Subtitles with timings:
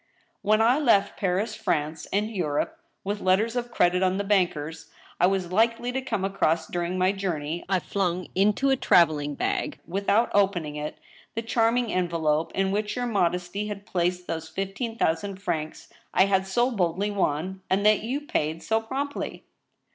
[0.41, 4.87] When I left Paris, France, and Europe, with letters of credit on the bankers
[5.19, 9.77] I was likely to come across during my journey, I flung into a traveling bag,
[9.85, 10.97] without opening it,
[11.35, 16.47] the charming envelope in which your modesty had placed those fifteen thousand francs I had
[16.47, 19.45] so boldly won, and that ypu paid so promptly.